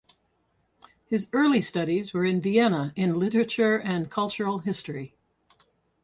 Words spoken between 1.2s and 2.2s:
early studies